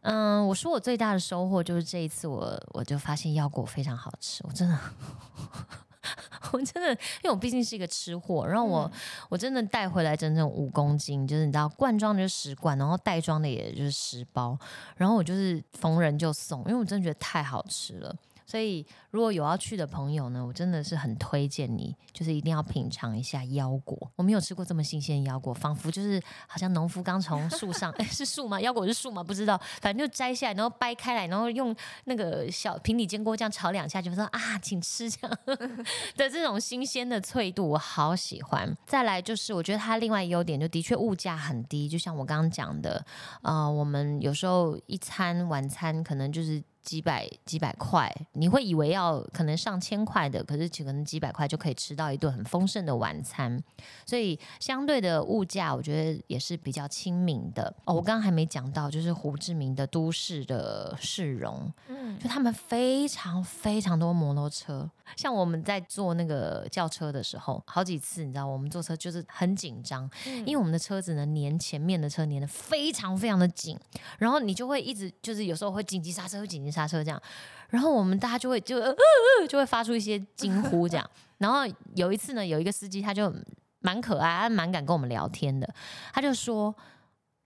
[0.00, 4.76] 嗯，我说我最大的收获就是这一次我我就发现腰果非常好吃，我真的。
[6.52, 8.90] 我真的，因为我毕竟是一个吃货，然后我
[9.28, 14.58] 我真的带回来整整五公斤，就是你知道，罐装的就十罐，然后袋装的也就是十包，
[14.96, 18.14] 然后我就是逢人就送，因为我真的觉得太好吃了。
[18.50, 24.10] 所以，如果有要去的朋友呢，我真的是很推荐你，就是一定要品尝一下腰果。
[24.16, 28.58] 我没有吃过这么新鲜的腰果，仿佛就是好像农夫刚从树上， 哎，是树吗？
[28.58, 29.22] 腰果是树吗？
[29.22, 35.38] 不知道，反正就摘下来，然后掰开来，然后用那个小平底煎锅这样炒两下，就说啊，请吃这样
[36.16, 38.74] 的这种新鲜的脆度，我好喜欢。
[38.86, 43.04] 再来就是，我觉得它另外优点就的确物价很低，就像我刚刚讲的，
[43.42, 46.62] 呃，我们有时候一餐晚餐可能就是。
[46.88, 53.62] 几百几百块，你会以为要可能上千块的，可是可能几百块就可以吃到一顿很丰盛的晚餐，
[54.06, 57.70] 所以相对的物价，我觉得也是比较亲民的。
[57.84, 64.90] 哦，我刚刚还没讲到，就是胡志明的都市的市容，嗯，就他们非常非常多摩托车。
[65.14, 70.08] 像我们在坐那个轿车的时候，好几次你知道，我们坐车就是很紧张，
[70.46, 73.78] 因为我们的车子呢粘前面的车粘的非常非常的紧，
[74.18, 77.20] 然后你就会一直就是有时候会紧急刹车，会紧急刹车这样，
[77.70, 81.60] 然后我们大家就会就呃呃就会发出一些惊呼这样，然后
[81.94, 83.34] 有一次呢，有一个司机他就
[83.80, 85.68] 蛮可爱，他蛮敢跟我们聊天的，
[86.12, 86.74] 他就说，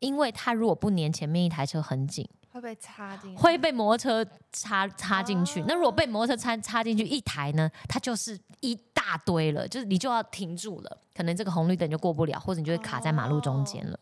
[0.00, 2.28] 因为他如果不粘前面一台车很紧。
[2.52, 5.64] 会被插进，会被摩托车插插进去。
[5.66, 7.66] 那如果被摩托车插插进去一台呢？
[7.88, 10.98] 他就是一大堆了，就是你就要停住了。
[11.14, 13.98] 可能这个红绿灯就过不了，或者你就会卡在马路中间了。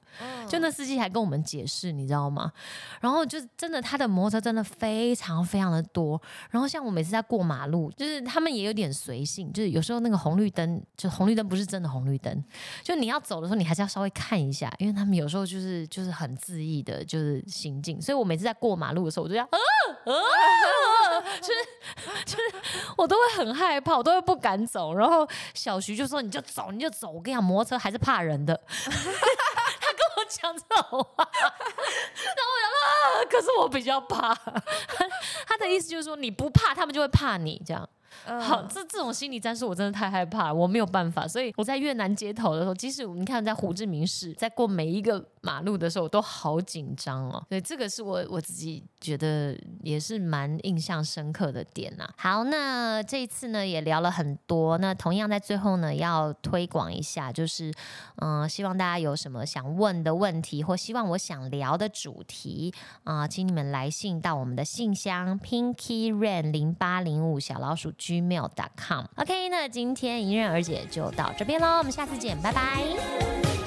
[0.46, 2.53] 就那司机还跟我们解释，你知道吗？
[3.01, 6.20] 然后就真的他的摩托车真的非常非常的多。
[6.51, 12.44] 然后像我每次在过马路，就是他们也有点随性，就是有时候那个红绿灯，就红绿灯不是真的红绿灯，
[12.84, 18.01] 就你要走的时候，你还是要稍微看一下，因为他们有时候就是就是很恣意的，就是行进。
[18.01, 19.59] 所以我每次在过马路的时候，我就要啊
[20.05, 20.14] 啊，
[21.42, 24.89] 就是就是 我都会很害怕，我都会不敢走。
[24.95, 28.61] 然后小徐就说：“你就走，你就。”走，我跟你讲，摩托车还是怕人的。
[28.66, 34.34] 他跟我讲这种话，然后我讲啊，可是我比较怕。
[35.47, 37.88] 他的意思就是说，你不怕，他们就会怕你这样。
[38.24, 41.26] 好，这这种心理战术我真的太害怕，我没有办法。
[41.26, 47.44] 所以我在越南街头的时候，即使你看在胡志明市，在过每一个马路的时候，我都好紧张哦。
[47.48, 52.08] 所以这个是我我自己觉得也是蛮印象深刻的点呐。
[52.16, 54.76] 好，那这一次呢也聊了很多。
[54.78, 57.72] 那同样在最后呢，要推广一下，就是
[58.16, 62.72] 嗯，希望大家有什么想问的问题，或希望我想聊的主题
[63.04, 73.59] 啊，请你们来信到我们的信箱 pinky rain 零八零五小老鼠 gmail.com，OK，那今天迎刃而解就到这边喽，我们下次见，拜拜。